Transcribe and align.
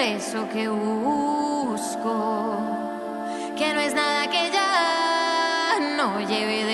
Encuentre 0.00 0.16
eso 0.16 0.48
que 0.48 0.68
busco, 0.68 2.56
que 3.56 3.74
no 3.74 3.80
es 3.80 3.94
nada 3.94 4.28
que 4.30 4.50
ya 4.50 5.78
no 5.96 6.20
lleve 6.20 6.64
dentro. 6.64 6.69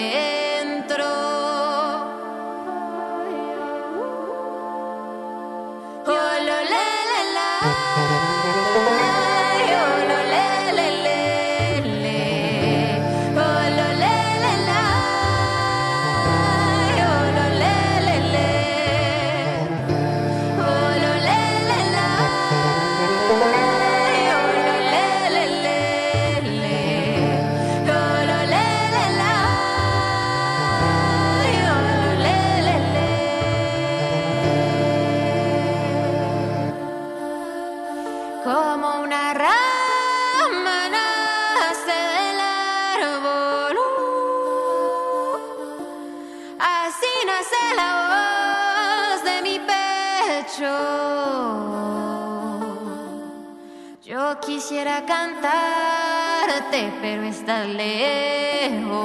Cantarte, 55.07 56.93
pero 57.01 57.23
estás 57.23 57.67
lejos. 57.69 58.97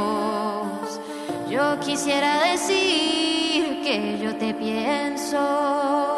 Yo 1.50 1.80
quisiera 1.80 2.44
decir 2.44 3.82
que 3.84 4.20
yo 4.22 4.36
te 4.36 4.54
pienso. 4.54 6.11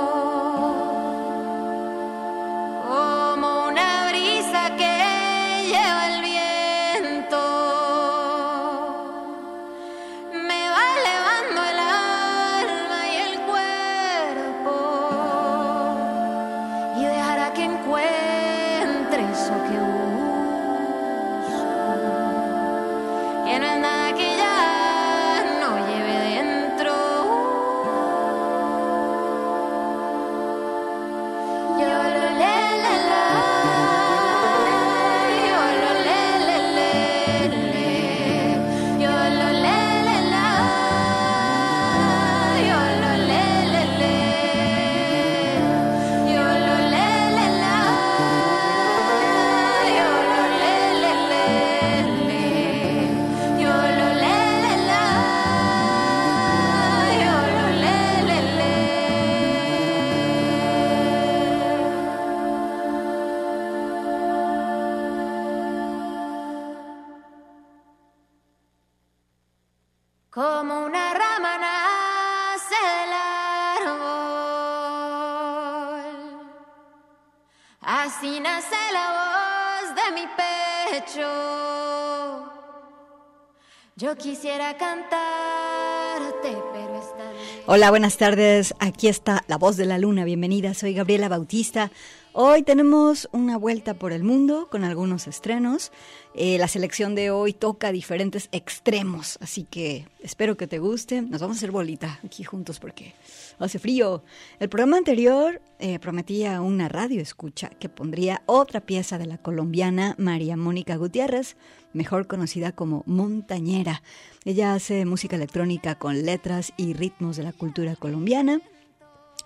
Hola, 87.75 87.89
buenas 87.89 88.17
tardes. 88.17 88.75
Aquí 88.77 89.07
está 89.07 89.43
La 89.47 89.57
Voz 89.57 89.77
de 89.77 89.87
la 89.87 89.97
Luna. 89.97 90.25
Bienvenida. 90.25 90.75
Soy 90.75 90.93
Gabriela 90.93 91.27
Bautista. 91.27 91.89
Hoy 92.31 92.61
tenemos 92.61 93.27
una 93.31 93.57
vuelta 93.57 93.95
por 93.95 94.11
el 94.11 94.23
mundo 94.23 94.67
con 94.69 94.83
algunos 94.83 95.25
estrenos. 95.25 95.91
Eh, 96.35 96.59
la 96.59 96.67
selección 96.67 97.15
de 97.15 97.31
hoy 97.31 97.51
toca 97.51 97.91
diferentes 97.91 98.47
extremos, 98.51 99.39
así 99.41 99.63
que 99.63 100.07
espero 100.19 100.55
que 100.55 100.67
te 100.67 100.77
guste. 100.77 101.23
Nos 101.23 101.41
vamos 101.41 101.57
a 101.57 101.59
hacer 101.59 101.71
bolita 101.71 102.19
aquí 102.23 102.43
juntos 102.43 102.79
porque 102.79 103.15
hace 103.57 103.79
frío. 103.79 104.23
El 104.59 104.69
programa 104.69 104.97
anterior 104.97 105.59
eh, 105.79 105.97
prometía 105.97 106.61
una 106.61 106.89
radio 106.89 107.21
escucha 107.21 107.69
que 107.69 107.89
pondría 107.89 108.43
otra 108.45 108.81
pieza 108.81 109.17
de 109.17 109.25
la 109.25 109.39
colombiana 109.39 110.13
María 110.19 110.57
Mónica 110.57 110.95
Gutiérrez, 110.95 111.55
mejor 111.93 112.27
conocida 112.27 112.71
como 112.71 113.03
Montañera. 113.05 114.01
Ella 114.45 114.73
hace 114.73 115.05
música 115.05 115.35
electrónica 115.35 115.95
con 115.95 116.23
letras 116.23 116.73
y 116.77 116.93
ritmos 116.93 117.37
de 117.37 117.43
la 117.43 117.53
cultura 117.53 117.95
colombiana. 117.95 118.61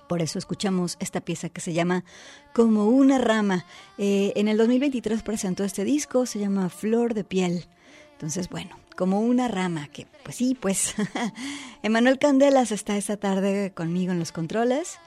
Por 0.07 0.21
eso 0.21 0.39
escuchamos 0.39 0.97
esta 0.99 1.21
pieza 1.21 1.49
que 1.49 1.61
se 1.61 1.73
llama 1.73 2.03
Como 2.53 2.87
una 2.87 3.17
rama. 3.17 3.65
Eh, 3.97 4.31
en 4.35 4.47
el 4.47 4.57
2023 4.57 5.21
presentó 5.21 5.63
este 5.63 5.83
disco, 5.83 6.25
se 6.25 6.39
llama 6.39 6.69
Flor 6.69 7.13
de 7.13 7.23
piel. 7.23 7.65
Entonces, 8.13 8.49
bueno, 8.49 8.77
como 8.95 9.19
una 9.21 9.47
rama, 9.47 9.89
que 9.89 10.07
pues 10.23 10.37
sí, 10.37 10.57
pues 10.59 10.95
Emanuel 11.83 12.17
Candelas 12.17 12.71
está 12.71 12.97
esta 12.97 13.17
tarde 13.17 13.71
conmigo 13.75 14.11
en 14.11 14.19
los 14.19 14.31
controles 14.31 14.97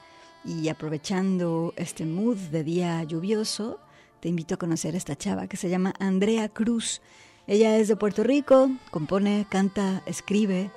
y 0.45 0.69
aprovechando 0.69 1.73
este 1.75 2.05
mood 2.05 2.37
de 2.37 2.63
día 2.63 3.03
lluvioso, 3.03 3.79
te 4.21 4.29
invito 4.29 4.55
a 4.55 4.57
conocer 4.57 4.95
a 4.95 4.97
esta 4.97 5.17
chava 5.17 5.47
que 5.47 5.57
se 5.57 5.69
llama 5.69 5.93
Andrea 5.99 6.47
Cruz. 6.47 7.01
Ella 7.47 7.77
es 7.77 7.87
de 7.87 7.95
Puerto 7.95 8.23
Rico, 8.23 8.69
compone, 8.91 9.47
canta, 9.49 10.03
escribe, 10.05 10.71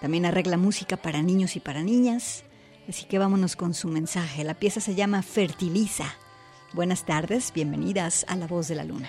también 0.00 0.26
arregla 0.26 0.56
música 0.56 0.96
para 0.96 1.22
niños 1.22 1.56
y 1.56 1.60
para 1.60 1.82
niñas. 1.82 2.44
Así 2.88 3.06
que 3.06 3.18
vámonos 3.18 3.56
con 3.56 3.72
su 3.74 3.88
mensaje. 3.88 4.44
La 4.44 4.54
pieza 4.54 4.80
se 4.80 4.94
llama 4.94 5.22
Fertiliza. 5.22 6.14
Buenas 6.72 7.04
tardes, 7.04 7.52
bienvenidas 7.54 8.24
a 8.28 8.36
La 8.36 8.46
Voz 8.46 8.68
de 8.68 8.74
la 8.74 8.84
Luna. 8.84 9.08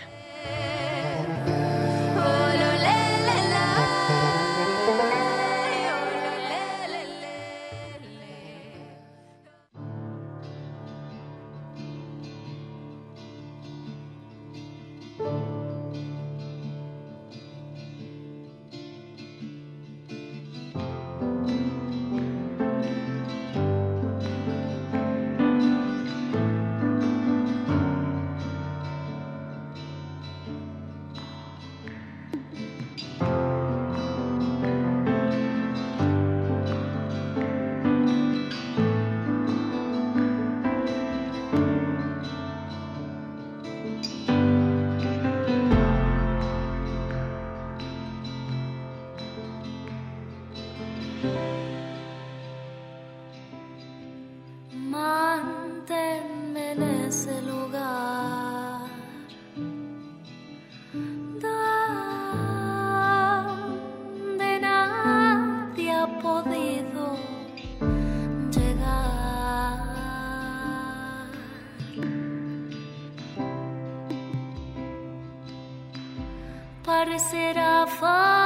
será 77.22 77.86
fácil. 77.86 78.41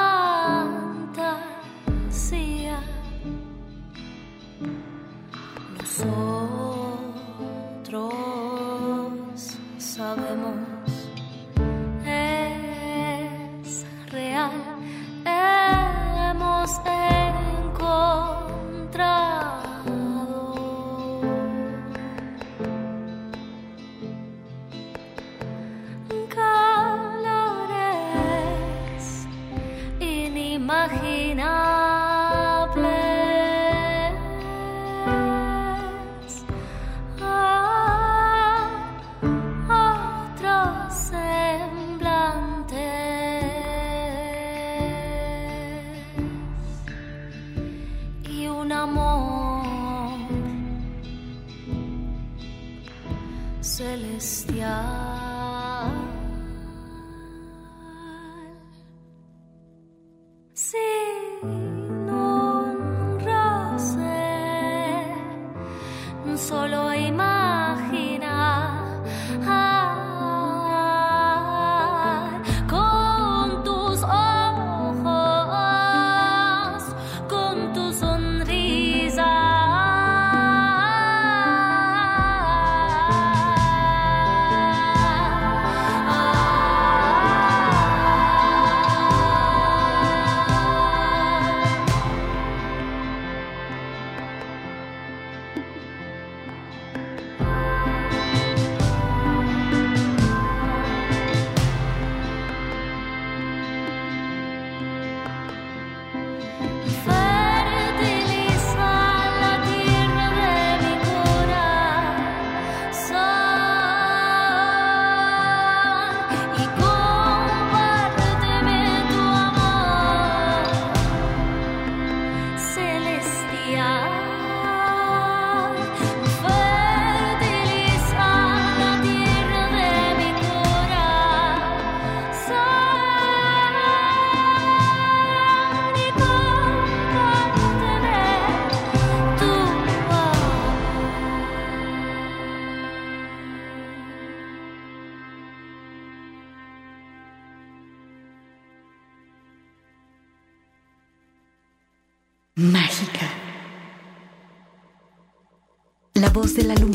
De 156.54 156.64
la 156.64 156.75
luna. 156.75 156.95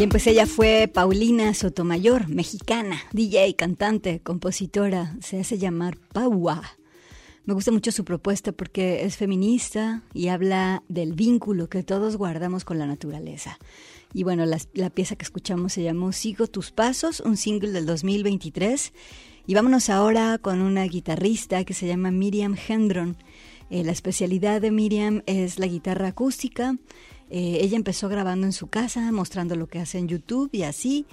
Bien, 0.00 0.08
pues 0.08 0.26
ella 0.26 0.46
fue 0.46 0.90
Paulina 0.90 1.52
Sotomayor, 1.52 2.26
mexicana, 2.26 3.02
DJ, 3.12 3.54
cantante, 3.54 4.20
compositora, 4.20 5.14
se 5.20 5.38
hace 5.38 5.58
llamar 5.58 5.98
Paua. 6.14 6.62
Me 7.44 7.52
gusta 7.52 7.70
mucho 7.70 7.92
su 7.92 8.02
propuesta 8.02 8.52
porque 8.52 9.04
es 9.04 9.18
feminista 9.18 10.02
y 10.14 10.28
habla 10.28 10.82
del 10.88 11.12
vínculo 11.12 11.68
que 11.68 11.82
todos 11.82 12.16
guardamos 12.16 12.64
con 12.64 12.78
la 12.78 12.86
naturaleza. 12.86 13.58
Y 14.14 14.22
bueno, 14.22 14.46
la, 14.46 14.88
pieza 14.88 15.16
que 15.16 15.24
escuchamos 15.24 15.74
se 15.74 15.82
llamó 15.82 16.12
Sigo 16.12 16.46
tus 16.46 16.70
pasos, 16.70 17.20
un 17.20 17.36
single 17.36 17.72
del 17.72 17.84
2023. 17.84 18.94
Y 19.46 19.52
vámonos 19.52 19.90
ahora 19.90 20.38
con 20.38 20.62
una 20.62 20.84
guitarrista 20.84 21.64
que 21.64 21.74
se 21.74 21.86
llama 21.86 22.10
Miriam 22.10 22.56
Hendron. 22.56 23.18
Eh, 23.68 23.84
la 23.84 23.92
especialidad 23.92 24.62
de 24.62 24.70
Miriam 24.70 25.22
es 25.26 25.58
la 25.58 25.66
guitarra 25.66 26.08
acústica 26.08 26.76
eh, 27.30 27.58
ella 27.60 27.76
empezó 27.76 28.08
grabando 28.08 28.46
en 28.46 28.52
su 28.52 28.66
casa, 28.66 29.12
mostrando 29.12 29.54
lo 29.54 29.68
que 29.68 29.78
hace 29.78 29.98
en 29.98 30.08
YouTube 30.08 30.50
y 30.52 30.64
así. 30.64 31.06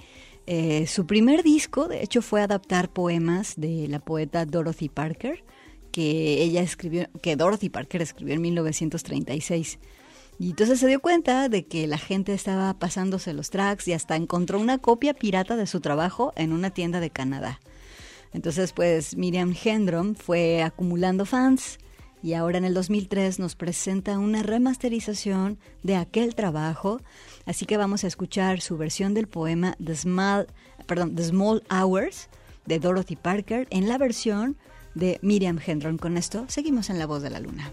Eh, 0.46 0.86
su 0.86 1.06
primer 1.06 1.42
disco, 1.42 1.88
de 1.88 2.02
hecho, 2.02 2.22
fue 2.22 2.42
adaptar 2.42 2.90
poemas 2.90 3.54
de 3.56 3.86
la 3.86 4.00
poeta 4.00 4.44
Dorothy 4.44 4.88
Parker, 4.88 5.44
que 5.92 6.42
ella 6.42 6.62
escribió, 6.62 7.08
que 7.22 7.36
Dorothy 7.36 7.68
Parker 7.68 8.02
escribió 8.02 8.34
en 8.34 8.42
1936. 8.42 9.78
Y 10.40 10.50
entonces 10.50 10.80
se 10.80 10.86
dio 10.86 11.00
cuenta 11.00 11.48
de 11.48 11.66
que 11.66 11.86
la 11.86 11.98
gente 11.98 12.32
estaba 12.32 12.72
pasándose 12.78 13.32
los 13.32 13.50
tracks 13.50 13.88
y 13.88 13.92
hasta 13.92 14.16
encontró 14.16 14.60
una 14.60 14.78
copia 14.78 15.14
pirata 15.14 15.56
de 15.56 15.66
su 15.66 15.80
trabajo 15.80 16.32
en 16.36 16.52
una 16.52 16.70
tienda 16.70 17.00
de 17.00 17.10
Canadá. 17.10 17.60
Entonces, 18.32 18.72
pues 18.72 19.16
Miriam 19.16 19.54
Hendron 19.64 20.14
fue 20.14 20.62
acumulando 20.62 21.24
fans 21.26 21.78
y 22.22 22.34
ahora 22.34 22.58
en 22.58 22.64
el 22.64 22.74
2003 22.74 23.38
nos 23.38 23.54
presenta 23.54 24.18
una 24.18 24.42
remasterización 24.42 25.58
de 25.82 25.96
aquel 25.96 26.34
trabajo, 26.34 27.00
así 27.46 27.66
que 27.66 27.76
vamos 27.76 28.04
a 28.04 28.06
escuchar 28.06 28.60
su 28.60 28.76
versión 28.76 29.14
del 29.14 29.28
poema 29.28 29.76
The 29.84 29.96
Small, 29.96 30.46
perdón, 30.86 31.14
The 31.14 31.24
Small 31.24 31.62
Hours 31.70 32.28
de 32.66 32.78
Dorothy 32.78 33.16
Parker 33.16 33.66
en 33.70 33.88
la 33.88 33.98
versión 33.98 34.56
de 34.94 35.18
Miriam 35.22 35.58
Hendron. 35.64 35.98
Con 35.98 36.16
esto 36.16 36.44
seguimos 36.48 36.90
en 36.90 36.98
La 36.98 37.06
Voz 37.06 37.22
de 37.22 37.30
la 37.30 37.40
Luna. 37.40 37.72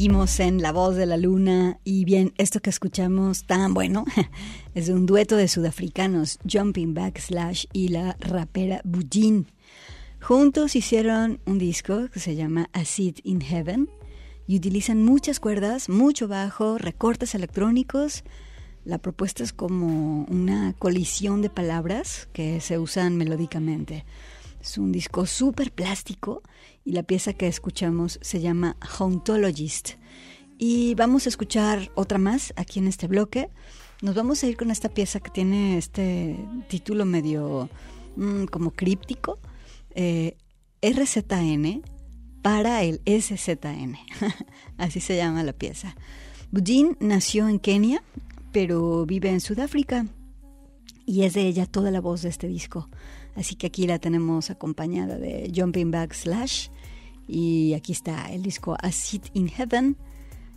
seguimos 0.00 0.40
en 0.40 0.62
La 0.62 0.72
Voz 0.72 0.96
de 0.96 1.04
la 1.04 1.18
Luna 1.18 1.78
y 1.84 2.06
bien, 2.06 2.32
esto 2.38 2.60
que 2.60 2.70
escuchamos 2.70 3.44
tan 3.44 3.74
bueno 3.74 4.06
es 4.74 4.86
de 4.86 4.94
un 4.94 5.04
dueto 5.04 5.36
de 5.36 5.46
sudafricanos, 5.46 6.38
Jumping 6.50 6.94
Backslash 6.94 7.66
y 7.74 7.88
la 7.88 8.16
rapera 8.18 8.80
Bujin. 8.82 9.48
Juntos 10.18 10.74
hicieron 10.74 11.38
un 11.44 11.58
disco 11.58 12.08
que 12.08 12.18
se 12.18 12.34
llama 12.34 12.70
A 12.72 12.86
Seat 12.86 13.16
in 13.24 13.42
Heaven 13.42 13.90
y 14.46 14.56
utilizan 14.56 15.04
muchas 15.04 15.38
cuerdas, 15.38 15.90
mucho 15.90 16.28
bajo, 16.28 16.78
recortes 16.78 17.34
electrónicos. 17.34 18.24
La 18.86 18.96
propuesta 18.96 19.44
es 19.44 19.52
como 19.52 20.24
una 20.30 20.72
colisión 20.78 21.42
de 21.42 21.50
palabras 21.50 22.26
que 22.32 22.62
se 22.62 22.78
usan 22.78 23.18
melódicamente. 23.18 24.06
Es 24.62 24.78
un 24.78 24.92
disco 24.92 25.26
súper 25.26 25.72
plástico 25.72 26.42
y 26.84 26.92
la 26.92 27.02
pieza 27.02 27.32
que 27.32 27.46
escuchamos 27.46 28.18
se 28.22 28.40
llama 28.40 28.76
Hauntologist. 28.80 29.92
Y 30.58 30.94
vamos 30.94 31.26
a 31.26 31.28
escuchar 31.30 31.90
otra 31.94 32.18
más 32.18 32.52
aquí 32.56 32.78
en 32.78 32.86
este 32.86 33.06
bloque. 33.06 33.50
Nos 34.02 34.14
vamos 34.14 34.42
a 34.42 34.46
ir 34.46 34.56
con 34.56 34.70
esta 34.70 34.88
pieza 34.88 35.20
que 35.20 35.30
tiene 35.30 35.78
este 35.78 36.36
título 36.68 37.04
medio 37.04 37.68
mm, 38.16 38.44
como 38.44 38.72
críptico. 38.72 39.38
Eh, 39.94 40.36
RZN 40.82 41.82
para 42.42 42.82
el 42.82 43.00
SZN. 43.06 43.96
Así 44.78 45.00
se 45.00 45.16
llama 45.16 45.42
la 45.42 45.52
pieza. 45.52 45.96
Budin 46.50 46.96
nació 47.00 47.48
en 47.48 47.58
Kenia, 47.58 48.02
pero 48.52 49.06
vive 49.06 49.30
en 49.30 49.40
Sudáfrica 49.40 50.06
y 51.06 51.24
es 51.24 51.34
de 51.34 51.46
ella 51.46 51.66
toda 51.66 51.90
la 51.90 52.00
voz 52.00 52.22
de 52.22 52.28
este 52.28 52.48
disco. 52.48 52.88
Así 53.36 53.54
que 53.54 53.68
aquí 53.68 53.86
la 53.86 53.98
tenemos 53.98 54.50
acompañada 54.50 55.18
de 55.18 55.52
Jumping 55.54 55.90
Back 55.90 56.14
Slash. 56.14 56.68
Y 57.26 57.74
aquí 57.74 57.92
está 57.92 58.30
el 58.32 58.42
disco 58.42 58.76
A 58.80 58.90
Seat 58.90 59.30
in 59.34 59.48
Heaven. 59.48 59.96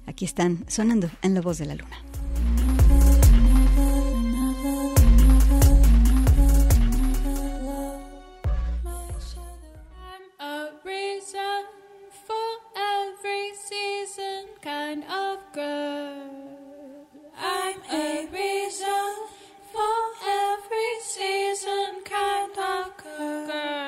Aquí 0.06 0.26
están 0.26 0.66
sonando 0.68 1.10
en 1.22 1.34
la 1.34 1.42
voz 1.42 1.60
de 1.60 1.66
la 1.66 1.76
luna. 1.76 1.98
Season 21.16 22.02
kind 22.04 22.58
of 22.58 22.98
girl. 22.98 23.52
I'm 23.52 23.83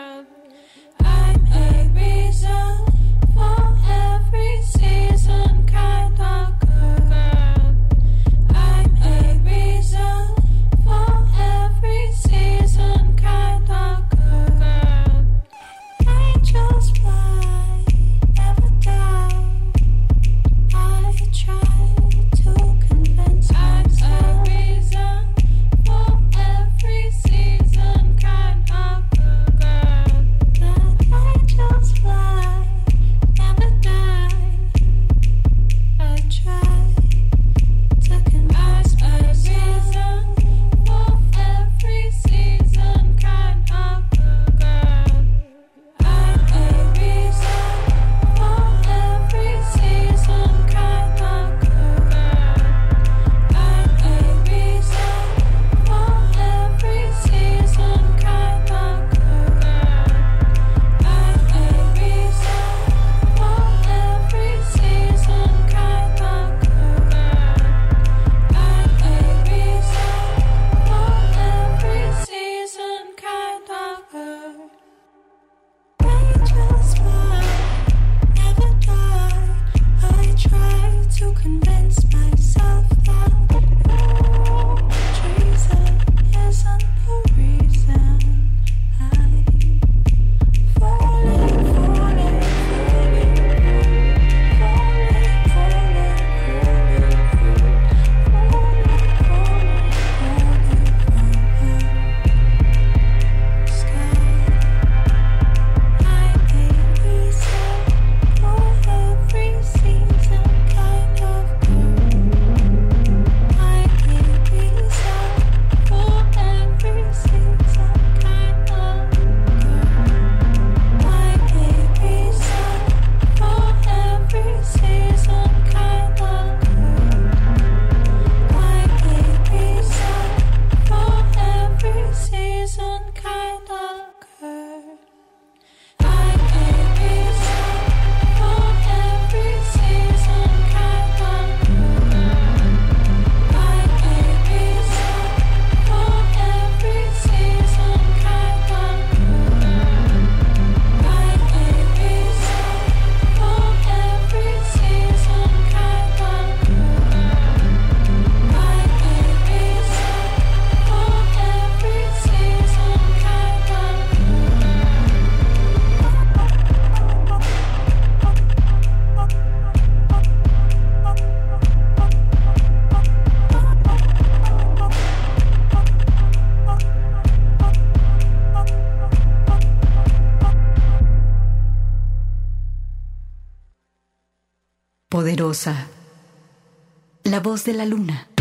la 187.76 187.86
luna. 187.86 188.35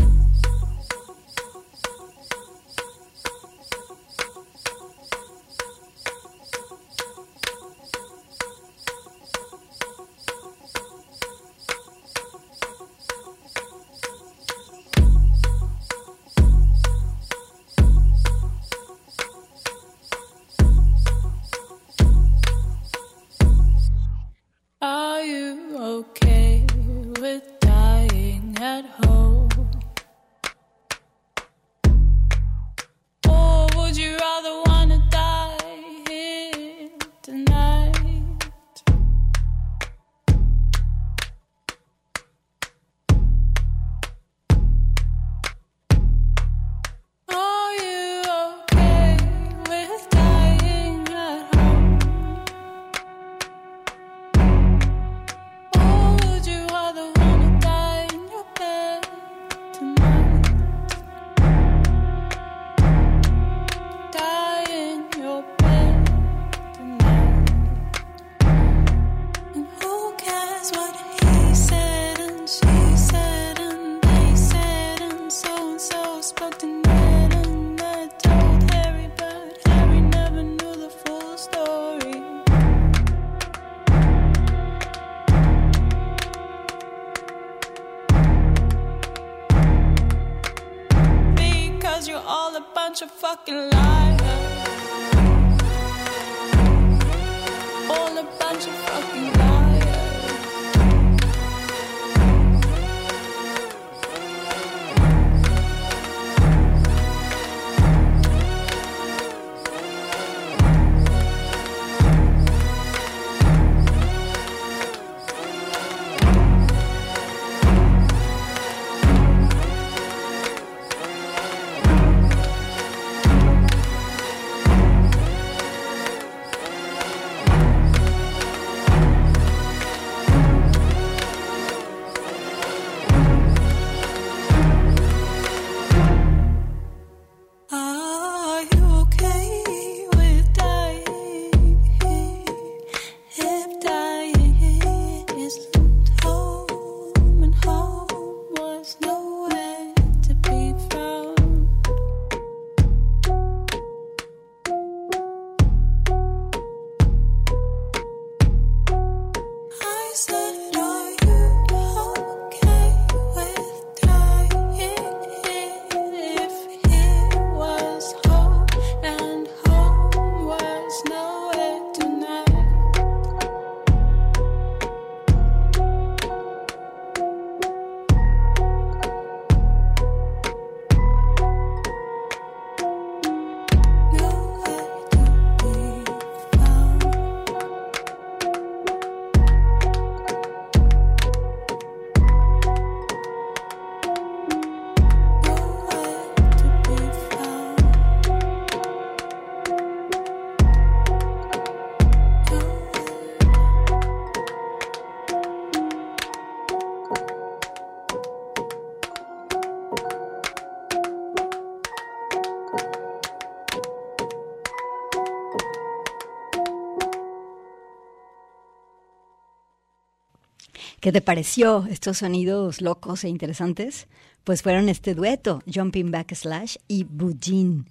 ¿Qué 221.05 221.13
te 221.13 221.21
pareció 221.21 221.85
estos 221.91 222.17
sonidos 222.17 222.81
locos 222.81 223.25
e 223.25 223.29
interesantes? 223.29 224.07
Pues 224.43 224.63
fueron 224.63 224.89
este 224.89 225.15
dueto, 225.15 225.61
Jumping 225.67 226.11
Back 226.11 226.35
Slash 226.35 226.77
y 226.89 227.05
Bujin. 227.05 227.91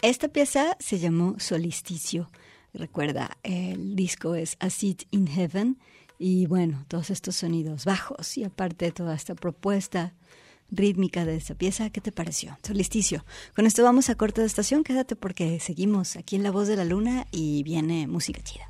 Esta 0.00 0.28
pieza 0.28 0.76
se 0.78 1.00
llamó 1.00 1.34
Solisticio. 1.40 2.30
Recuerda, 2.72 3.36
el 3.42 3.96
disco 3.96 4.36
es 4.36 4.56
A 4.60 4.70
Seat 4.70 5.02
in 5.10 5.26
Heaven 5.26 5.80
y 6.20 6.46
bueno, 6.46 6.84
todos 6.86 7.10
estos 7.10 7.34
sonidos 7.34 7.84
bajos 7.84 8.38
y 8.38 8.44
aparte 8.44 8.92
toda 8.92 9.16
esta 9.16 9.34
propuesta 9.34 10.14
rítmica 10.70 11.24
de 11.24 11.34
esta 11.34 11.56
pieza, 11.56 11.90
¿qué 11.90 12.00
te 12.00 12.12
pareció? 12.12 12.60
Solisticio. 12.62 13.24
Con 13.56 13.66
esto 13.66 13.82
vamos 13.82 14.08
a 14.08 14.14
corte 14.14 14.40
de 14.40 14.46
estación, 14.46 14.84
quédate 14.84 15.16
porque 15.16 15.58
seguimos 15.58 16.14
aquí 16.14 16.36
en 16.36 16.44
La 16.44 16.52
Voz 16.52 16.68
de 16.68 16.76
la 16.76 16.84
Luna 16.84 17.26
y 17.32 17.64
viene 17.64 18.06
música 18.06 18.40
chida. 18.40 18.68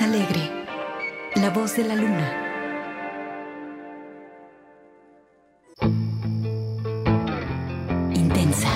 Alegre, 0.00 0.64
la 1.36 1.50
voz 1.50 1.76
de 1.76 1.84
la 1.84 1.94
luna. 1.94 2.26
Intensa, 8.14 8.70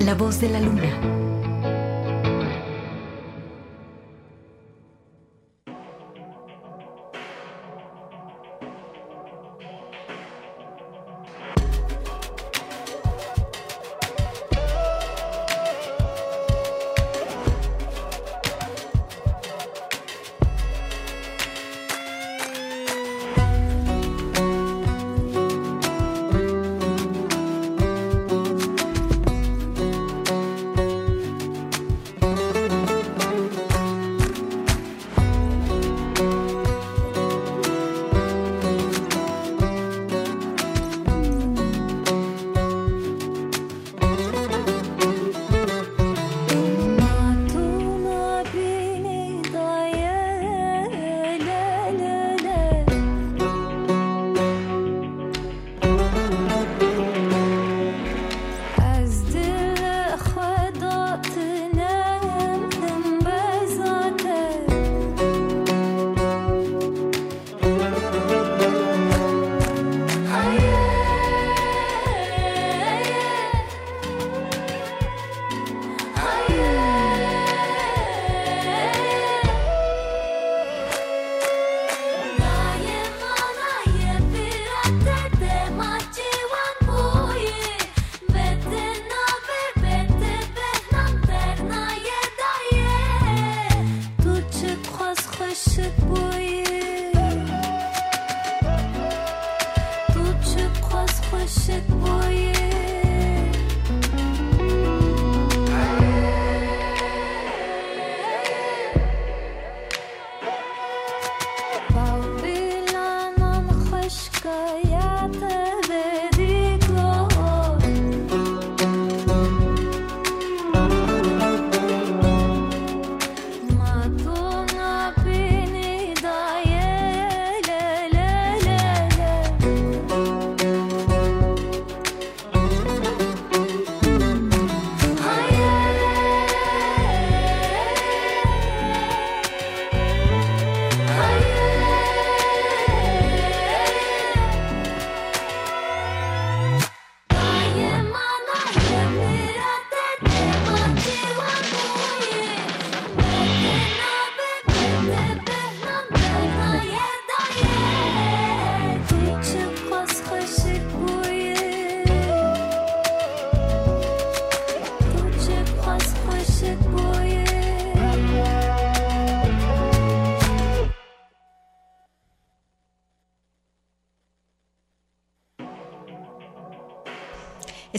la 0.00 0.14
voz 0.14 0.40
de 0.40 0.50
la 0.50 0.60
luna. 0.60 1.15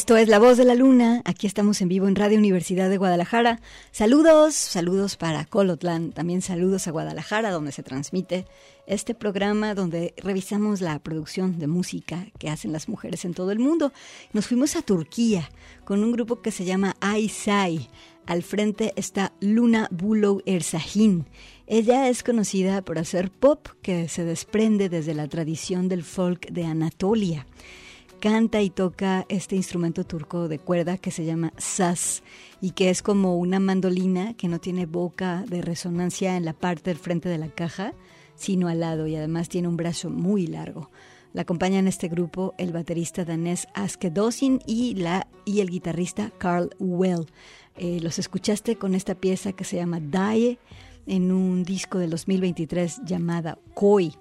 Esto 0.08 0.16
es 0.16 0.30
La 0.30 0.40
Voz 0.40 0.56
de 0.56 0.64
la 0.64 0.74
Luna. 0.74 1.22
Aquí 1.26 1.48
estamos 1.48 1.82
en 1.82 1.90
vivo 1.90 2.08
en 2.08 2.16
Radio 2.16 2.38
Universidad 2.38 2.90
de 2.90 2.96
Guadalajara. 2.96 3.60
Saludos, 3.92 4.56
saludos 4.56 5.18
para 5.18 5.44
Colotlán. 5.44 6.14
También 6.14 6.42
saludos 6.42 6.88
a 6.88 6.92
Guadalajara, 6.92 7.52
donde 7.52 7.74
se 7.74 7.84
transmite 7.84 8.46
este 8.86 9.14
programa 9.14 9.74
donde 9.74 10.14
revisamos 10.16 10.80
la 10.80 10.98
producción 11.00 11.60
de 11.60 11.68
música 11.68 12.26
que 12.40 12.50
hacen 12.50 12.72
las 12.72 12.88
mujeres 12.88 13.26
en 13.26 13.34
todo 13.34 13.52
el 13.52 13.60
mundo. 13.60 13.92
Nos 14.32 14.48
fuimos 14.48 14.78
a 14.78 14.82
Turquía 14.82 15.52
con 15.84 16.02
un 16.06 16.14
grupo 16.14 16.42
que 16.42 16.52
se 16.54 16.64
llama 16.64 16.96
Aysay. 17.02 17.90
Al 18.26 18.44
frente 18.44 18.94
está 18.96 19.34
Luna 19.42 19.90
Bulow 19.92 20.42
Ersahin. 20.46 21.26
Ella 21.66 22.08
es 22.08 22.24
conocida 22.24 22.82
por 22.82 22.98
hacer 22.98 23.30
pop 23.30 23.68
que 23.82 24.08
se 24.08 24.24
desprende 24.24 24.88
desde 24.88 25.14
la 25.14 25.28
tradición 25.28 25.90
del 25.90 26.06
folk 26.06 26.50
de 26.50 26.64
Anatolia 26.64 27.46
canta 28.20 28.62
y 28.62 28.70
toca 28.70 29.26
este 29.30 29.56
instrumento 29.56 30.04
turco 30.04 30.48
de 30.48 30.60
cuerda 30.60 30.98
que 30.98 31.12
se 31.12 31.26
llama 31.26 31.54
saz 31.58 32.24
y 32.62 32.72
que 32.72 32.90
es 32.90 33.02
como 33.02 33.38
una 33.38 33.60
mandolina 33.60 34.34
que 34.34 34.48
no 34.48 34.60
tiene 34.60 34.86
boca 34.86 35.44
de 35.48 35.62
resonancia 35.62 36.36
en 36.36 36.46
la 36.46 36.54
parte 36.54 36.90
del 36.90 36.98
frente 36.98 37.30
de 37.30 37.38
la 37.38 37.50
caja, 37.50 37.94
sino 38.36 38.68
al 38.68 38.82
lado 38.82 39.08
y 39.08 39.16
además 39.16 39.50
tiene 39.50 39.68
un 39.68 39.78
brazo 39.78 40.10
muy 40.10 40.48
largo. 40.48 40.90
La 41.34 41.44
acompañan 41.44 41.82
en 41.82 41.88
este 41.88 42.08
grupo 42.08 42.54
el 42.58 42.74
baterista 42.74 43.24
danés 43.24 43.68
Aske 43.74 44.10
Dosin 44.10 44.60
y, 44.66 44.96
la, 44.96 45.28
y 45.46 45.60
el 45.60 45.70
guitarrista 45.70 46.32
Carl 46.38 46.70
Well. 46.80 47.28
Eh, 47.76 48.00
los 48.02 48.18
escuchaste 48.18 48.76
con 48.78 48.96
esta 48.96 49.14
pieza 49.14 49.54
que 49.54 49.64
se 49.64 49.76
llama 49.76 50.00
Die 50.00 50.58
en 51.08 51.32
un 51.32 51.64
disco 51.64 51.98
del 51.98 52.10
2023 52.10 53.02
llamada 53.06 53.58
Koi. 53.74 54.14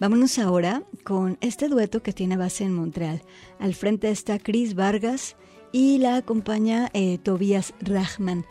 Vámonos 0.00 0.38
ahora 0.38 0.82
con 1.04 1.38
este 1.40 1.68
dueto 1.68 2.02
que 2.02 2.12
tiene 2.12 2.36
base 2.36 2.64
en 2.64 2.74
Montreal. 2.74 3.22
Al 3.58 3.74
frente 3.74 4.10
está 4.10 4.38
Chris 4.38 4.74
Vargas 4.74 5.36
y 5.72 5.98
la 5.98 6.16
acompaña 6.16 6.90
eh, 6.94 7.18
Tobias 7.18 7.74
Rahman. 7.80 8.44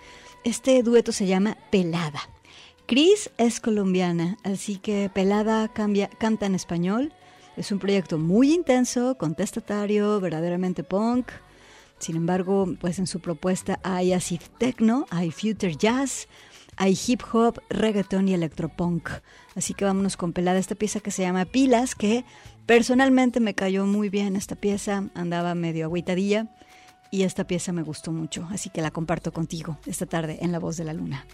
Este 0.44 0.82
dueto 0.84 1.12
se 1.12 1.28
llama 1.28 1.58
Pelada. 1.72 2.22
Chris 2.86 3.30
es 3.38 3.60
colombiana, 3.60 4.38
así 4.44 4.78
que 4.78 5.12
Pelada 5.14 5.68
cambia, 5.68 6.10
canta 6.10 6.46
en 6.46 6.56
español. 6.56 7.14
Es 7.56 7.72
un 7.72 7.80
proyecto 7.80 8.18
muy 8.18 8.54
intenso, 8.54 9.18
contestatario, 9.18 10.20
verdaderamente 10.20 10.84
punk. 10.84 11.30
Sin 12.00 12.16
embargo, 12.16 12.66
pues 12.80 12.98
en 12.98 13.08
su 13.08 13.20
propuesta 13.20 13.80
hay 13.84 14.14
acid 14.14 14.40
techno, 14.58 15.06
hay 15.10 15.32
future 15.32 15.76
jazz, 15.76 16.28
hay 16.80 16.98
hip 17.08 17.22
hop, 17.34 17.62
reggaeton 17.70 18.30
y 18.30 18.34
electropunk. 18.34 19.10
Así 19.56 19.74
que 19.74 19.84
vámonos 19.84 20.16
con 20.16 20.32
pelada 20.32 20.58
esta 20.60 20.76
pieza 20.76 21.02
que 21.02 21.12
se 21.12 21.24
llama 21.24 21.44
Pilas, 21.44 21.94
que 21.94 22.24
personalmente 22.66 23.42
me 23.42 23.54
cayó 23.54 23.86
muy 23.86 24.08
bien 24.08 24.38
esta 24.38 24.56
pieza, 24.56 25.04
andaba 25.14 25.56
medio 25.56 25.86
agüitadilla 25.86 26.48
y 27.12 27.24
esta 27.24 27.46
pieza 27.46 27.74
me 27.74 27.84
gustó 27.84 28.14
mucho, 28.14 28.48
así 28.50 28.70
que 28.70 28.82
la 28.82 28.92
comparto 28.92 29.34
contigo 29.34 29.78
esta 29.86 30.06
tarde 30.06 30.40
en 30.42 30.54
La 30.54 30.60
Voz 30.60 30.78
de 30.78 30.86
la 30.86 30.94
Luna. 30.94 31.26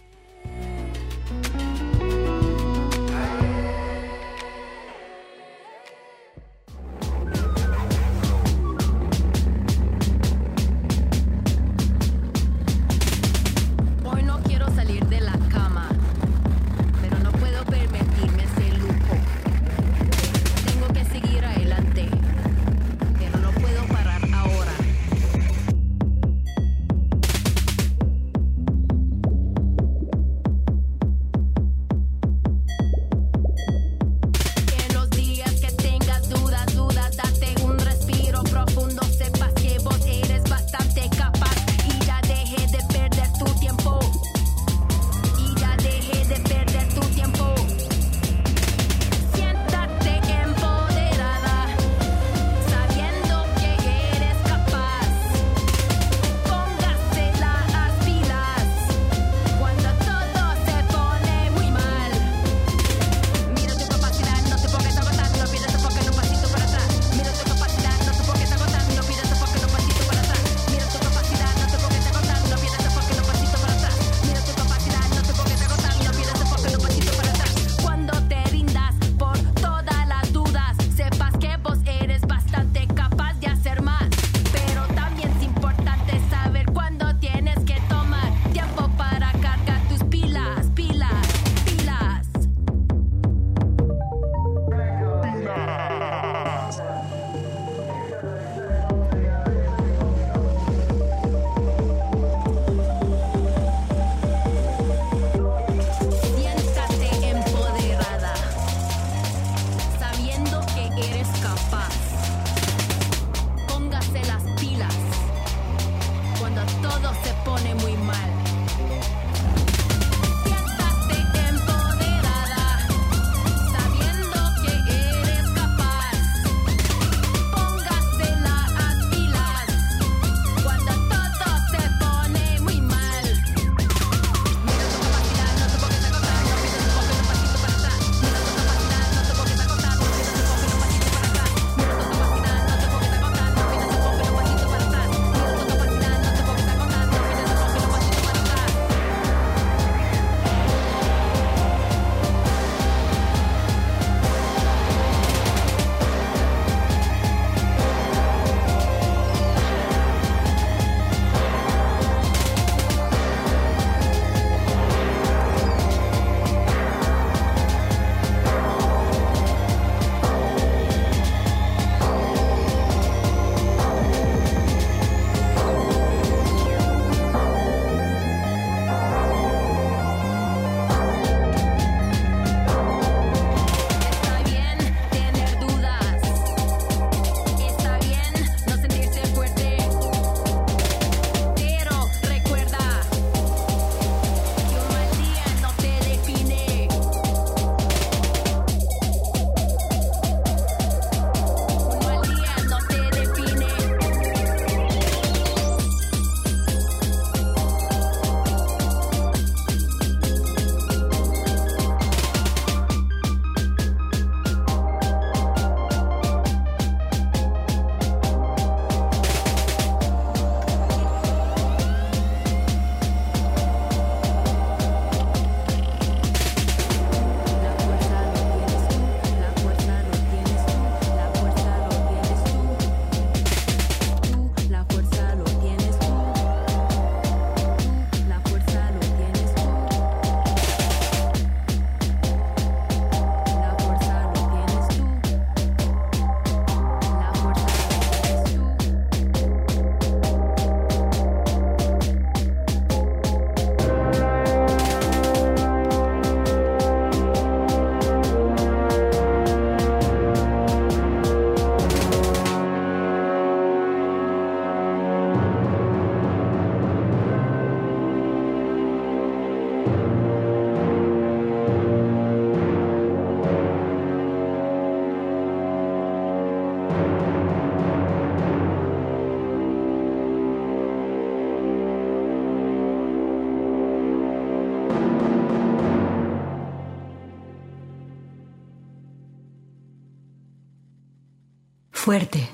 Fuerte. 292.15 292.47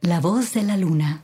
La 0.00 0.18
voz 0.18 0.54
de 0.54 0.62
la 0.62 0.78
luna. 0.78 1.21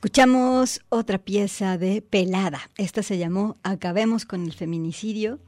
Escuchamos 0.00 0.80
otra 0.88 1.18
pieza 1.18 1.76
de 1.76 2.00
Pelada. 2.00 2.70
Esta 2.78 3.02
se 3.02 3.18
llamó 3.18 3.58
Acabemos 3.62 4.24
con 4.24 4.44
el 4.44 4.54
feminicidio. 4.54 5.40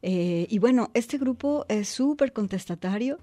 Eh, 0.00 0.46
y 0.48 0.58
bueno, 0.60 0.90
este 0.94 1.18
grupo 1.18 1.66
es 1.68 1.90
súper 1.90 2.32
contestatario. 2.32 3.18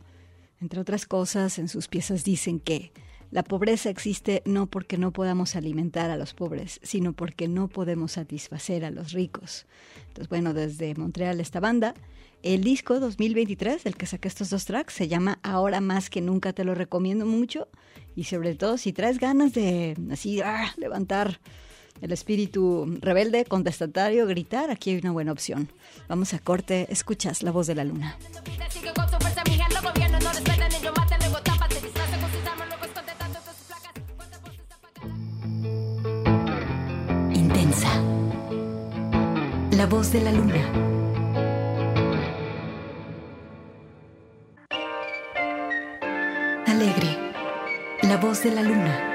Entre 0.61 0.79
otras 0.79 1.07
cosas, 1.07 1.57
en 1.57 1.69
sus 1.69 1.87
piezas 1.87 2.23
dicen 2.23 2.59
que 2.59 2.91
la 3.31 3.41
pobreza 3.41 3.89
existe 3.89 4.43
no 4.45 4.67
porque 4.67 4.99
no 4.99 5.11
podamos 5.11 5.55
alimentar 5.55 6.11
a 6.11 6.17
los 6.17 6.35
pobres, 6.35 6.79
sino 6.83 7.13
porque 7.13 7.47
no 7.47 7.67
podemos 7.67 8.11
satisfacer 8.11 8.85
a 8.85 8.91
los 8.91 9.11
ricos. 9.11 9.65
Entonces, 10.09 10.29
bueno, 10.29 10.53
desde 10.53 10.93
Montreal 10.93 11.39
esta 11.39 11.59
banda. 11.59 11.95
El 12.41 12.63
disco 12.63 13.01
2023, 13.01 13.85
el 13.85 13.97
que 13.97 14.05
saqué 14.05 14.29
estos 14.29 14.49
dos 14.49 14.63
tracks, 14.63 14.93
se 14.93 15.09
llama 15.09 15.39
Ahora 15.43 15.81
más 15.81 16.09
que 16.09 16.21
nunca, 16.21 16.53
te 16.53 16.63
lo 16.63 16.73
recomiendo 16.73 17.25
mucho. 17.25 17.67
Y 18.15 18.23
sobre 18.23 18.55
todo, 18.55 18.77
si 18.77 18.93
traes 18.93 19.19
ganas 19.19 19.53
de 19.53 19.97
así 20.09 20.39
ah, 20.41 20.73
levantar 20.77 21.41
el 22.01 22.13
espíritu 22.13 22.97
rebelde, 23.01 23.43
contestatario, 23.43 24.25
gritar, 24.25 24.71
aquí 24.71 24.91
hay 24.91 24.97
una 24.97 25.11
buena 25.11 25.33
opción. 25.33 25.69
Vamos 26.07 26.33
a 26.33 26.39
corte, 26.39 26.87
escuchas 26.89 27.43
la 27.43 27.51
voz 27.51 27.67
de 27.67 27.75
la 27.75 27.83
luna. 27.83 28.17
Vida 28.45 28.69
sigue 28.69 28.93
con 28.93 29.09
su 29.09 29.17
fuerza, 29.17 29.43
mija, 29.49 29.67
Alegre. 46.79 47.33
La 48.03 48.15
voz 48.15 48.41
de 48.41 48.51
la 48.51 48.61
luna. 48.61 49.08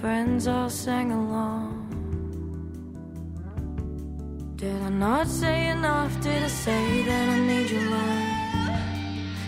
Friends 0.00 0.46
all 0.46 0.70
sang 0.70 1.12
along. 1.12 1.76
Did 4.56 4.80
I 4.82 4.88
not 4.88 5.26
say 5.26 5.68
enough? 5.68 6.12
Did 6.22 6.42
I 6.42 6.48
say 6.48 7.02
that 7.02 7.28
I 7.28 7.38
need 7.40 7.70
your 7.70 7.86
love? 7.90 8.80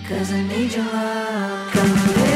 Cause 0.08 0.30
I 0.30 0.42
need 0.42 0.74
your 0.74 0.84
love. 0.84 2.31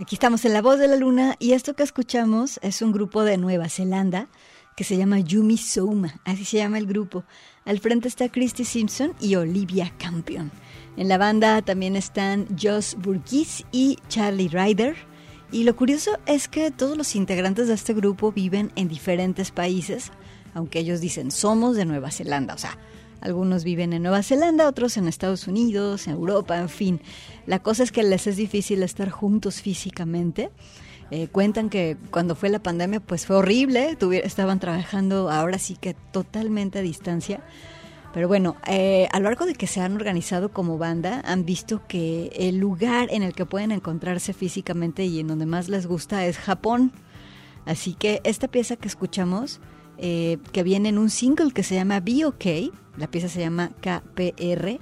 Aquí 0.00 0.14
estamos 0.14 0.44
en 0.44 0.52
La 0.52 0.62
Voz 0.62 0.78
de 0.78 0.86
la 0.86 0.94
Luna 0.94 1.34
y 1.40 1.54
esto 1.54 1.74
que 1.74 1.82
escuchamos 1.82 2.60
es 2.62 2.82
un 2.82 2.92
grupo 2.92 3.24
de 3.24 3.36
Nueva 3.36 3.68
Zelanda 3.68 4.28
que 4.76 4.84
se 4.84 4.96
llama 4.96 5.18
Yumi 5.18 5.56
Souma, 5.56 6.20
así 6.24 6.44
se 6.44 6.58
llama 6.58 6.78
el 6.78 6.86
grupo. 6.86 7.24
Al 7.64 7.80
frente 7.80 8.06
está 8.06 8.28
Christy 8.28 8.64
Simpson 8.64 9.14
y 9.20 9.34
Olivia 9.34 9.92
Campion. 9.98 10.52
En 10.96 11.08
la 11.08 11.18
banda 11.18 11.62
también 11.62 11.96
están 11.96 12.46
Josh 12.56 12.94
Burgess 12.94 13.64
y 13.72 13.98
Charlie 14.08 14.46
Ryder. 14.46 14.94
Y 15.50 15.64
lo 15.64 15.74
curioso 15.74 16.16
es 16.26 16.46
que 16.46 16.70
todos 16.70 16.96
los 16.96 17.16
integrantes 17.16 17.66
de 17.66 17.74
este 17.74 17.92
grupo 17.92 18.30
viven 18.30 18.70
en 18.76 18.86
diferentes 18.86 19.50
países, 19.50 20.12
aunque 20.54 20.78
ellos 20.78 21.00
dicen 21.00 21.32
somos 21.32 21.74
de 21.74 21.86
Nueva 21.86 22.12
Zelanda, 22.12 22.54
o 22.54 22.58
sea, 22.58 22.78
algunos 23.20 23.64
viven 23.64 23.92
en 23.92 24.02
Nueva 24.02 24.22
Zelanda, 24.22 24.68
otros 24.68 24.96
en 24.96 25.08
Estados 25.08 25.46
Unidos, 25.48 26.06
en 26.06 26.14
Europa, 26.14 26.58
en 26.58 26.68
fin. 26.68 27.00
La 27.46 27.58
cosa 27.60 27.82
es 27.82 27.92
que 27.92 28.02
les 28.02 28.26
es 28.26 28.36
difícil 28.36 28.82
estar 28.82 29.10
juntos 29.10 29.60
físicamente. 29.60 30.50
Eh, 31.10 31.28
cuentan 31.28 31.70
que 31.70 31.96
cuando 32.10 32.34
fue 32.34 32.50
la 32.50 32.58
pandemia 32.62 33.00
pues 33.00 33.24
fue 33.24 33.36
horrible, 33.36 33.96
tuvi- 33.98 34.20
estaban 34.22 34.60
trabajando 34.60 35.30
ahora 35.30 35.58
sí 35.58 35.76
que 35.80 35.94
totalmente 36.12 36.80
a 36.80 36.82
distancia. 36.82 37.40
Pero 38.12 38.28
bueno, 38.28 38.56
eh, 38.66 39.06
a 39.12 39.18
lo 39.18 39.24
largo 39.24 39.46
de 39.46 39.54
que 39.54 39.66
se 39.66 39.80
han 39.80 39.94
organizado 39.94 40.50
como 40.50 40.76
banda, 40.78 41.22
han 41.24 41.44
visto 41.44 41.82
que 41.88 42.30
el 42.34 42.58
lugar 42.58 43.08
en 43.10 43.22
el 43.22 43.32
que 43.34 43.46
pueden 43.46 43.70
encontrarse 43.70 44.32
físicamente 44.32 45.04
y 45.04 45.20
en 45.20 45.28
donde 45.28 45.46
más 45.46 45.68
les 45.68 45.86
gusta 45.86 46.26
es 46.26 46.38
Japón. 46.38 46.92
Así 47.66 47.94
que 47.94 48.20
esta 48.24 48.48
pieza 48.48 48.76
que 48.76 48.88
escuchamos, 48.88 49.60
eh, 49.98 50.38
que 50.52 50.62
viene 50.62 50.88
en 50.88 50.98
un 50.98 51.10
single 51.10 51.52
que 51.52 51.62
se 51.62 51.74
llama 51.74 52.00
Be 52.00 52.24
OK, 52.24 52.72
la 52.98 53.10
pieza 53.10 53.28
se 53.28 53.40
llama 53.40 53.70
KPR, 53.80 54.78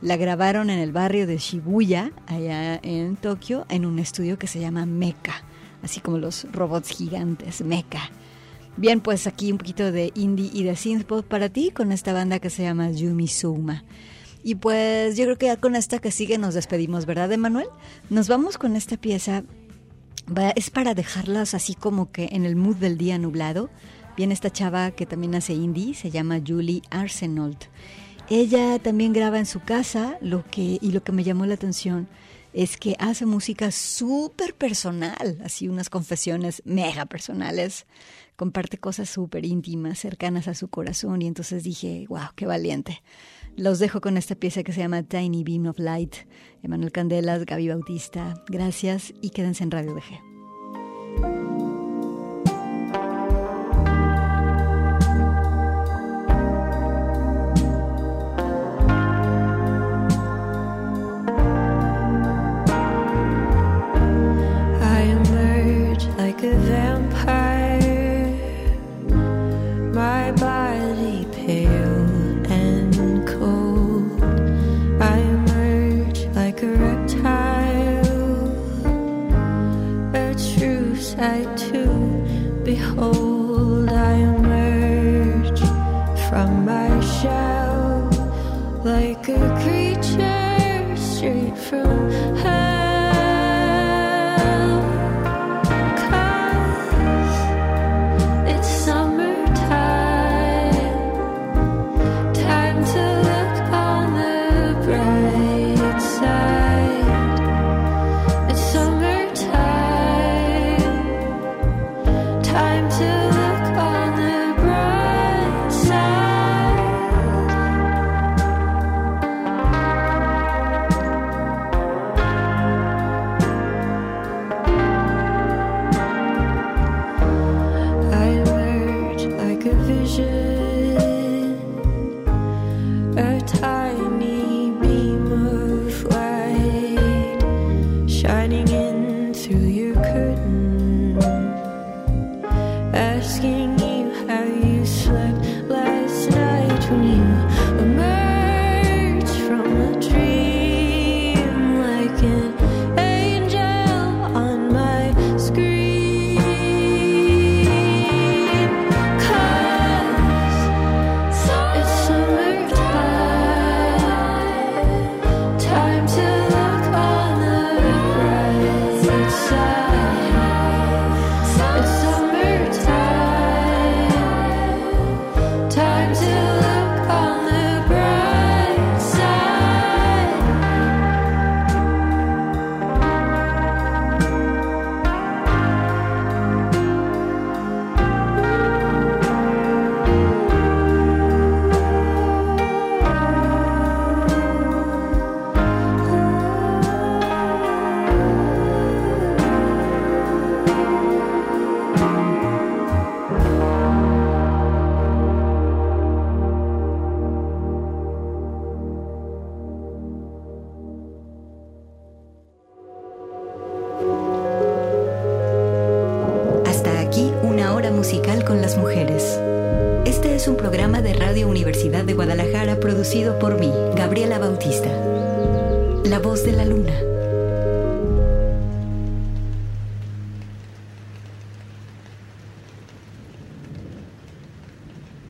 la 0.00 0.16
grabaron 0.16 0.70
en 0.70 0.78
el 0.78 0.92
barrio 0.92 1.26
de 1.26 1.38
Shibuya, 1.38 2.12
allá 2.26 2.76
en 2.82 3.16
Tokio, 3.16 3.66
en 3.68 3.84
un 3.84 3.98
estudio 3.98 4.38
que 4.38 4.46
se 4.46 4.60
llama 4.60 4.86
Mecha, 4.86 5.44
así 5.82 6.00
como 6.00 6.18
los 6.18 6.46
robots 6.52 6.88
gigantes, 6.90 7.62
Mecha. 7.62 8.10
Bien, 8.76 9.00
pues 9.00 9.26
aquí 9.26 9.52
un 9.52 9.58
poquito 9.58 9.92
de 9.92 10.10
indie 10.14 10.50
y 10.52 10.62
de 10.62 10.74
synthpop 10.74 11.26
para 11.26 11.48
ti 11.48 11.70
con 11.70 11.92
esta 11.92 12.12
banda 12.12 12.38
que 12.38 12.50
se 12.50 12.62
llama 12.62 12.90
Yumi 12.90 13.28
Souma. 13.28 13.84
Y 14.42 14.54
pues 14.54 15.16
yo 15.16 15.24
creo 15.24 15.36
que 15.36 15.46
ya 15.46 15.56
con 15.58 15.76
esta 15.76 15.98
que 15.98 16.10
sigue 16.10 16.38
nos 16.38 16.54
despedimos, 16.54 17.04
¿verdad, 17.04 17.30
Emanuel? 17.30 17.66
Nos 18.08 18.28
vamos 18.28 18.56
con 18.56 18.74
esta 18.74 18.96
pieza 18.96 19.44
es 20.56 20.70
para 20.70 20.94
dejarlas 20.94 21.54
así 21.54 21.74
como 21.74 22.12
que 22.12 22.28
en 22.32 22.44
el 22.44 22.56
mood 22.56 22.76
del 22.76 22.96
día 22.96 23.18
nublado. 23.18 23.70
Esta 24.20 24.50
chava 24.50 24.90
que 24.90 25.06
también 25.06 25.34
hace 25.34 25.54
indie, 25.54 25.94
se 25.94 26.10
llama 26.10 26.40
Julie 26.46 26.82
Arsenault. 26.90 27.64
Ella 28.28 28.78
también 28.78 29.14
graba 29.14 29.38
en 29.38 29.46
su 29.46 29.60
casa, 29.60 30.18
lo 30.20 30.44
que, 30.44 30.78
y 30.80 30.92
lo 30.92 31.02
que 31.02 31.12
me 31.12 31.24
llamó 31.24 31.46
la 31.46 31.54
atención 31.54 32.06
es 32.52 32.76
que 32.76 32.96
hace 32.98 33.26
música 33.26 33.70
súper 33.70 34.54
personal, 34.54 35.40
así 35.42 35.68
unas 35.68 35.88
confesiones 35.88 36.62
mega 36.64 37.06
personales, 37.06 37.86
comparte 38.36 38.78
cosas 38.78 39.08
súper 39.08 39.46
íntimas, 39.46 39.98
cercanas 39.98 40.48
a 40.48 40.54
su 40.54 40.68
corazón, 40.68 41.22
y 41.22 41.26
entonces 41.26 41.64
dije, 41.64 42.04
wow, 42.08 42.28
qué 42.36 42.46
valiente. 42.46 43.02
Los 43.56 43.78
dejo 43.78 44.00
con 44.00 44.16
esta 44.16 44.34
pieza 44.34 44.62
que 44.62 44.72
se 44.72 44.80
llama 44.80 45.02
Tiny 45.02 45.42
Beam 45.42 45.66
of 45.66 45.78
Light. 45.78 46.14
Emanuel 46.62 46.92
Candelas, 46.92 47.46
Gaby 47.46 47.68
Bautista, 47.68 48.34
gracias 48.48 49.14
y 49.22 49.30
quédense 49.30 49.64
en 49.64 49.70
Radio 49.70 49.94
DG. 49.94 50.29